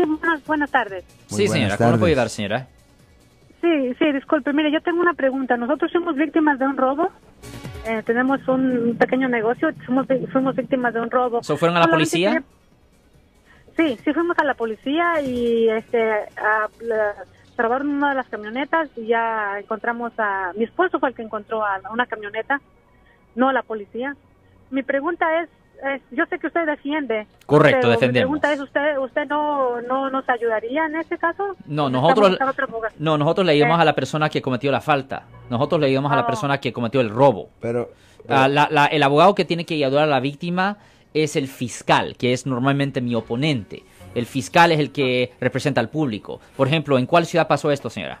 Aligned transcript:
Sí, 0.00 0.06
buenas, 0.08 0.46
buenas 0.46 0.70
tardes. 0.70 1.04
sí, 1.26 1.34
buenas 1.46 1.52
señora, 1.52 1.76
¿cómo 1.76 1.90
le 1.90 1.98
puedo 1.98 2.00
tardes. 2.00 2.12
ayudar, 2.12 2.28
señora? 2.30 2.66
Sí, 3.60 3.94
sí, 3.98 4.12
disculpe, 4.12 4.52
mire, 4.52 4.72
yo 4.72 4.80
tengo 4.80 5.00
una 5.00 5.12
pregunta. 5.14 5.56
Nosotros 5.56 5.90
somos 5.92 6.14
víctimas 6.16 6.58
de 6.58 6.66
un 6.66 6.76
robo. 6.76 7.10
Eh, 7.86 8.02
tenemos 8.06 8.46
un 8.48 8.96
pequeño 8.98 9.28
negocio, 9.28 9.70
somos, 9.84 10.06
fuimos 10.32 10.56
víctimas 10.56 10.94
de 10.94 11.00
un 11.00 11.10
robo. 11.10 11.42
So, 11.42 11.56
¿fueron 11.56 11.76
a 11.76 11.80
la 11.80 11.86
Solamente 11.86 12.10
policía? 12.10 12.30
quería- 12.32 12.44
Sí, 13.96 13.98
sí 14.04 14.12
fuimos 14.12 14.38
a 14.38 14.44
la 14.44 14.54
policía 14.54 15.20
y 15.22 15.68
este 15.68 16.10
a, 16.10 16.68
la- 16.80 17.14
robaron 17.56 17.88
una 17.88 18.10
de 18.10 18.14
las 18.16 18.28
camionetas 18.28 18.88
y 18.96 19.06
ya 19.08 19.58
encontramos 19.58 20.12
a 20.18 20.52
mi 20.56 20.64
esposo 20.64 20.98
fue 20.98 21.10
el 21.10 21.14
que 21.14 21.22
encontró 21.22 21.64
a 21.64 21.78
una 21.92 22.06
camioneta, 22.06 22.60
no 23.34 23.48
a 23.50 23.52
la 23.52 23.62
policía. 23.62 24.16
Mi 24.70 24.82
pregunta 24.82 25.42
es, 25.42 25.48
es 25.94 26.02
yo 26.10 26.24
sé 26.26 26.38
que 26.38 26.46
usted 26.48 26.66
defiende. 26.66 27.26
Correcto, 27.46 27.78
pero 27.82 27.90
defendemos. 27.92 28.30
Mi 28.32 28.40
pregunta 28.40 28.52
es 28.52 28.60
usted 28.60 28.98
usted 28.98 29.26
no 29.26 29.80
no 29.82 30.10
nos 30.10 30.28
ayudaría 30.28 30.86
en 30.86 30.96
este 30.96 31.18
caso? 31.18 31.56
No, 31.66 31.88
nosotros, 31.90 32.38
no, 32.98 33.18
nosotros 33.18 33.46
le 33.46 33.52
ayudamos 33.52 33.78
Eh. 33.78 33.82
a 33.82 33.84
la 33.84 33.94
persona 33.94 34.28
que 34.28 34.42
cometió 34.42 34.70
la 34.70 34.80
falta. 34.80 35.24
Nosotros 35.48 35.80
le 35.80 35.86
ayudamos 35.88 36.12
a 36.12 36.16
la 36.16 36.22
Oh. 36.22 36.26
persona 36.26 36.58
que 36.58 36.72
cometió 36.72 37.00
el 37.00 37.10
robo. 37.10 37.50
Pero, 37.60 37.90
pero- 38.26 38.40
Ah, 38.40 38.48
la- 38.48 38.68
la- 38.70 38.86
el 38.86 39.02
abogado 39.02 39.34
que 39.34 39.44
tiene 39.44 39.64
que 39.64 39.74
ayudar 39.82 40.04
a 40.04 40.06
la 40.06 40.20
víctima 40.20 40.78
es 41.14 41.34
el 41.36 41.48
fiscal, 41.48 42.16
que 42.16 42.32
es 42.32 42.46
normalmente 42.46 43.00
mi 43.00 43.14
oponente. 43.14 43.82
El 44.14 44.26
fiscal 44.26 44.72
es 44.72 44.78
el 44.80 44.92
que 44.92 45.32
representa 45.40 45.80
al 45.80 45.88
público. 45.88 46.40
Por 46.56 46.66
ejemplo, 46.68 46.98
¿en 46.98 47.06
cuál 47.06 47.26
ciudad 47.26 47.46
pasó 47.48 47.70
esto, 47.70 47.90
señora? 47.90 48.20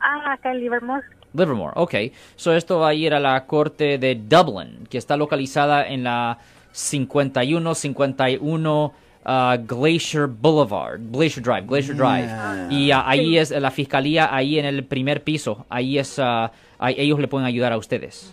Ah, 0.01 0.33
acá 0.33 0.51
en 0.53 0.61
Livermore. 0.61 1.03
Livermore, 1.33 1.73
ok. 1.77 1.95
So 2.37 2.53
esto 2.55 2.81
va 2.81 2.89
a 2.89 2.95
ir 2.95 3.15
a 3.15 3.21
la 3.21 3.47
corte 3.47 3.99
de 3.99 4.17
Dublin, 4.17 4.89
que 4.91 4.99
está 4.99 5.17
localizada 5.17 5.87
en 5.87 6.03
la 6.05 6.39
5151 6.73 8.93
ah, 9.25 9.57
Glacier 9.61 10.27
Boulevard, 10.27 10.99
Glacier 11.11 11.43
Drive, 11.45 11.67
Glacier 11.67 11.97
Drive. 11.97 12.29
Y 12.71 12.91
ah, 12.91 13.05
ahí 13.07 13.39
es 13.39 13.51
la 13.51 13.71
fiscalía, 13.71 14.35
ahí 14.35 14.59
en 14.59 14.65
el 14.67 14.85
primer 14.85 15.23
piso. 15.23 15.67
Ahí 15.69 15.99
es, 15.99 16.19
ah, 16.19 16.51
ahí 16.79 16.95
ellos 16.99 17.19
le 17.19 17.29
pueden 17.29 17.47
ayudar 17.47 17.73
a 17.73 17.77
ustedes. 17.79 18.33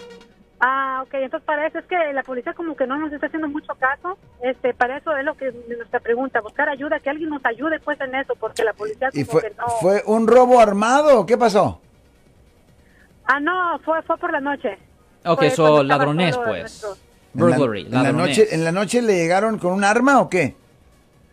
Ah, 0.59 1.03
ok, 1.05 1.13
entonces 1.13 1.45
para 1.45 1.67
eso 1.67 1.77
es 1.77 1.85
que 1.85 1.95
la 2.13 2.23
policía 2.23 2.51
como 2.53 2.75
que 2.75 2.87
no 2.87 2.97
nos 2.97 3.13
está 3.13 3.27
haciendo 3.27 3.47
mucho 3.47 3.73
caso. 3.75 4.17
Este, 4.41 4.73
para 4.73 4.97
eso 4.97 5.15
es 5.15 5.23
lo 5.23 5.35
que 5.37 5.51
nuestra 5.77 5.99
pregunta, 5.99 6.41
buscar 6.41 6.67
ayuda, 6.67 6.99
que 6.99 7.11
alguien 7.11 7.29
nos 7.29 7.45
ayude 7.45 7.79
pues 7.79 8.01
en 8.01 8.15
eso, 8.15 8.33
porque 8.39 8.63
la 8.63 8.73
policía 8.73 9.11
como 9.11 9.21
¿Y 9.21 9.25
fue, 9.25 9.41
que 9.43 9.49
no. 9.55 9.67
fue 9.81 10.01
un 10.07 10.25
robo 10.27 10.59
armado? 10.59 11.27
¿Qué 11.27 11.37
pasó? 11.37 11.79
Ah, 13.25 13.39
no, 13.39 13.77
fue 13.85 14.01
fue 14.03 14.17
por 14.17 14.31
la 14.31 14.39
noche. 14.39 14.77
Ok, 15.25 15.39
Fue 15.39 15.49
so 15.51 15.63
cuando 15.63 15.81
estaba 15.83 15.97
ladronés, 15.99 16.35
todo 16.35 16.45
pues. 16.45 16.61
nuestro- 16.61 16.97
Burglary, 17.33 17.81
¿En 17.81 17.91
la, 17.91 17.97
en 17.99 18.03
la 18.03 18.11
ladronés. 18.13 18.37
noche, 18.39 18.55
¿En 18.55 18.63
la 18.63 18.71
noche 18.71 19.01
le 19.03 19.13
llegaron 19.15 19.59
con 19.59 19.73
un 19.73 19.83
arma 19.83 20.21
o 20.21 20.29
qué? 20.29 20.55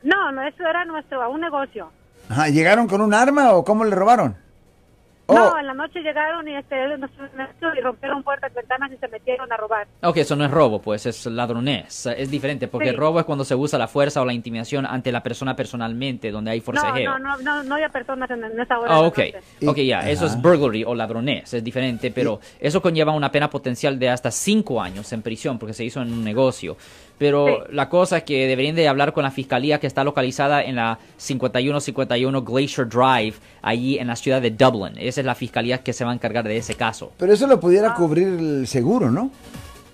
No, 0.04 0.30
no, 0.32 0.42
eso 0.42 0.62
era 0.62 0.84
nuestro, 0.84 1.28
un 1.30 1.40
negocio. 1.40 1.90
Ajá, 2.28 2.48
¿Llegaron 2.48 2.86
con 2.86 3.00
un 3.00 3.12
arma 3.14 3.52
o 3.54 3.64
cómo 3.64 3.84
le 3.84 3.94
robaron? 3.94 4.36
Oh, 5.26 5.34
No, 5.34 5.58
en 5.58 5.66
la 5.66 5.72
noche 5.74 6.00
llegaron 6.00 6.46
y 6.46 6.54
este 6.54 6.76
y 6.76 7.80
rompieron 7.80 8.22
puertas, 8.22 8.52
ventanas 8.52 8.92
y 8.92 8.96
se 8.98 9.08
metieron 9.08 9.50
a 9.50 9.56
robar. 9.56 9.86
Ok, 10.02 10.18
eso 10.18 10.36
no 10.36 10.44
es 10.44 10.50
robo, 10.50 10.82
pues 10.82 11.06
es 11.06 11.24
ladronés. 11.26 12.04
Es 12.06 12.30
diferente, 12.30 12.68
porque 12.68 12.88
Sí. 12.88 12.90
el 12.90 12.96
robo 12.98 13.20
es 13.20 13.24
cuando 13.24 13.42
se 13.44 13.54
usa 13.54 13.78
la 13.78 13.88
fuerza 13.88 14.20
o 14.20 14.26
la 14.26 14.34
intimidación 14.34 14.84
ante 14.84 15.10
la 15.12 15.22
persona 15.22 15.56
personalmente, 15.56 16.30
donde 16.30 16.50
hay 16.50 16.58
No, 16.58 16.64
forcejeo. 16.64 17.18
no, 17.18 17.18
no, 17.18 17.38
no, 17.42 17.62
no 17.62 17.74
había 17.76 17.88
personas 17.88 18.30
en, 18.30 18.44
en 18.44 18.60
esa 18.60 18.78
hora. 18.78 18.90
Ah, 18.96 19.00
la 19.00 19.08
ok. 19.08 19.18
noche. 19.18 19.34
Y- 19.60 19.66
Ok, 19.66 19.76
ya, 19.78 20.00
eso 20.10 20.26
es 20.26 20.40
burglary 20.40 20.84
o 20.84 20.94
ladronés, 20.94 21.54
es 21.54 21.64
diferente, 21.64 22.10
pero 22.10 22.40
eso 22.60 22.82
conlleva 22.82 23.12
una 23.12 23.32
pena 23.32 23.48
potencial 23.48 23.98
de 23.98 24.10
hasta 24.10 24.30
cinco 24.30 24.82
años 24.82 25.10
en 25.14 25.22
prisión 25.22 25.58
porque 25.58 25.72
se 25.72 25.84
hizo 25.84 26.02
en 26.02 26.12
un 26.12 26.22
negocio. 26.22 26.76
Pero 27.16 27.46
Sí. 27.46 27.54
la 27.74 27.88
cosa 27.88 28.18
es 28.18 28.22
que 28.24 28.46
deberían 28.48 28.74
de 28.74 28.88
hablar 28.88 29.12
con 29.12 29.22
la 29.22 29.30
fiscalía 29.30 29.78
que 29.78 29.86
está 29.86 30.02
localizada 30.02 30.64
en 30.64 30.74
la 30.74 30.98
5151 31.16 32.42
Glacier 32.42 32.88
Drive, 32.88 33.34
allí 33.62 33.98
en 33.98 34.08
la 34.08 34.16
ciudad 34.16 34.42
de 34.42 34.50
Dublin. 34.50 34.98
Esa 35.14 35.20
es 35.20 35.26
la 35.26 35.36
fiscalía 35.36 35.78
que 35.78 35.92
se 35.92 36.04
va 36.04 36.10
a 36.10 36.14
encargar 36.14 36.42
de 36.42 36.56
ese 36.56 36.74
caso. 36.74 37.12
Pero 37.18 37.32
eso 37.32 37.46
lo 37.46 37.60
pudiera 37.60 37.92
Ah. 37.92 37.94
cubrir 37.94 38.26
el 38.26 38.66
seguro, 38.66 39.12
¿no? 39.12 39.30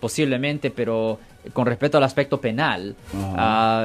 posiblemente, 0.01 0.71
pero 0.71 1.19
con 1.53 1.67
respecto 1.67 1.99
al 1.99 2.05
aspecto 2.05 2.41
penal, 2.41 2.97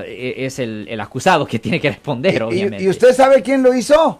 e- 0.07 0.34
es 0.45 0.59
el, 0.59 0.88
el 0.90 1.01
acusado 1.01 1.45
que 1.45 1.59
tiene 1.59 1.81
que 1.81 1.90
responder, 1.90 2.35
¿Y- 2.35 2.41
obviamente. 2.41 2.84
¿Y, 2.85 2.88
usted 2.88 3.12
sabe 3.13 3.41
quién 3.41 3.62
lo 3.62 3.74
hizo? 3.74 4.18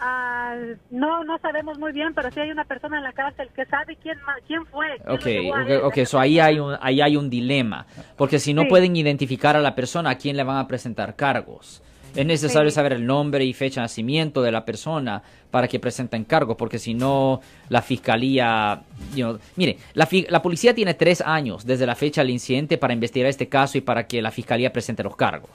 Ah, 0.00 0.54
no, 0.90 1.24
no 1.24 1.36
sabemos 1.40 1.78
muy 1.78 1.92
bien, 1.92 2.14
pero 2.14 2.30
sí 2.30 2.40
hay 2.40 2.50
una 2.50 2.64
persona 2.64 2.96
en 2.96 3.04
la 3.04 3.12
cárcel 3.12 3.50
que 3.54 3.66
sabe 3.66 3.96
quién 3.96 4.16
quién 4.46 4.64
fue. 4.64 4.86
quién 5.20 5.52
Ok, 5.52 5.54
ok, 5.60 5.68
él. 5.70 5.80
ok, 5.84 5.98
so 6.06 6.18
ahí 6.18 6.40
hay, 6.40 6.58
un, 6.58 6.74
ahí 6.80 7.02
hay 7.02 7.18
un 7.18 7.28
dilema, 7.28 7.86
porque 8.16 8.38
si 8.38 8.54
no 8.54 8.62
Sí. 8.62 8.68
pueden 8.68 8.96
identificar 8.96 9.56
a 9.56 9.60
la 9.60 9.74
persona, 9.74 10.08
¿a 10.08 10.14
quién 10.16 10.38
le 10.38 10.42
van 10.42 10.56
a 10.56 10.66
presentar 10.66 11.16
cargos? 11.16 11.82
Es 12.16 12.24
necesario 12.26 12.70
Sí. 12.70 12.74
saber 12.74 12.94
el 12.94 13.06
nombre 13.06 13.44
y 13.44 13.52
fecha 13.52 13.80
de 13.80 13.84
nacimiento 13.84 14.40
de 14.42 14.50
la 14.50 14.64
persona 14.64 15.22
para 15.50 15.68
que 15.68 15.78
presenten 15.78 16.24
cargos, 16.24 16.56
porque 16.56 16.78
si 16.78 16.94
no, 16.94 17.40
la 17.68 17.82
fiscalía... 17.82 18.82
you 19.14 19.24
know, 19.26 19.38
mire, 19.56 19.76
la, 19.94 20.06
fi- 20.06 20.26
la 20.28 20.40
policía 20.42 20.74
tiene 20.74 20.94
tres 20.94 21.20
años 21.20 21.64
desde 21.66 21.86
la 21.86 21.94
fecha 21.94 22.22
del 22.22 22.30
incidente 22.30 22.78
para 22.78 22.94
investigar 22.94 23.28
este 23.28 23.48
caso 23.48 23.76
y 23.78 23.82
para 23.82 24.06
que 24.06 24.22
la 24.22 24.30
fiscalía 24.30 24.72
presente 24.72 25.02
los 25.02 25.14
cargos. 25.16 25.50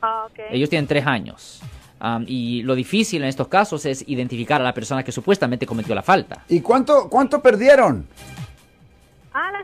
Ah, 0.00 0.24
ok. 0.26 0.38
Ellos 0.52 0.70
tienen 0.70 0.86
tres 0.86 1.06
años. 1.06 1.60
Um, 2.02 2.24
y 2.26 2.62
lo 2.62 2.74
difícil 2.74 3.20
en 3.22 3.28
estos 3.28 3.48
casos 3.48 3.84
es 3.84 4.02
identificar 4.08 4.58
a 4.60 4.64
la 4.64 4.72
persona 4.72 5.02
que 5.02 5.12
supuestamente 5.12 5.66
cometió 5.66 5.94
la 5.94 6.02
falta. 6.02 6.44
¿Y 6.48 6.60
cuánto, 6.60 7.10
cuánto 7.10 7.42
perdieron? 7.42 8.06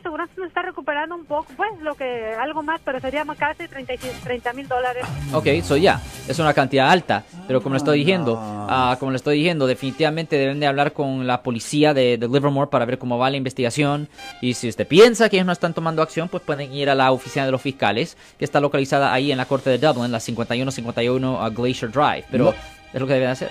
Ah, 0.06 0.08
aseguranza 0.08 0.34
nos 0.36 0.46
está 0.48 0.62
recuperando 0.62 1.14
un 1.16 1.24
poco, 1.24 1.46
pues 1.56 1.68
lo 1.82 1.94
que 1.96 2.32
algo 2.40 2.62
más, 2.62 2.80
pero 2.84 3.00
sería 3.00 3.24
más 3.24 3.36
casi 3.36 3.64
30 3.66 4.52
mil 4.52 4.68
dólares. 4.68 5.04
Ok, 5.32 5.48
so 5.64 5.76
ya, 5.76 6.00
es 6.28 6.38
una 6.38 6.54
cantidad 6.54 6.88
alta, 6.90 7.24
pero 7.48 7.60
como 7.60 7.74
le 7.74 7.78
estoy 7.78 7.98
diciendo, 7.98 8.34
no. 8.34 8.66
ah, 8.70 8.96
como 9.00 9.10
le 9.10 9.16
estoy 9.16 9.38
diciendo, 9.38 9.66
definitivamente 9.66 10.36
deben 10.38 10.60
de 10.60 10.66
hablar 10.68 10.92
con 10.92 11.26
la 11.26 11.42
policía 11.42 11.92
de, 11.92 12.18
de 12.18 12.28
Livermore 12.28 12.70
para 12.70 12.84
ver 12.84 12.98
cómo 12.98 13.18
va 13.18 13.30
la 13.30 13.36
investigación 13.36 14.08
y 14.40 14.54
si 14.54 14.68
usted 14.68 14.86
piensa 14.86 15.28
que 15.28 15.36
ellos 15.36 15.46
no 15.46 15.52
están 15.52 15.74
tomando 15.74 16.02
acción, 16.02 16.28
pues 16.28 16.42
pueden 16.44 16.72
ir 16.72 16.88
a 16.88 16.94
la 16.94 17.10
oficina 17.10 17.44
de 17.44 17.50
los 17.52 17.60
fiscales, 17.62 18.16
que 18.38 18.44
está 18.44 18.60
localizada 18.60 19.12
ahí 19.12 19.32
en 19.32 19.38
la 19.38 19.46
corte 19.46 19.70
de 19.70 19.78
Dublin, 19.78 20.12
la 20.12 20.20
5151 20.20 21.42
a 21.42 21.50
Glacier 21.50 21.90
Drive, 21.90 22.24
pero 22.30 22.44
No. 22.44 22.54
es 22.94 23.00
lo 23.00 23.06
que 23.08 23.14
deben 23.14 23.30
hacer. 23.30 23.50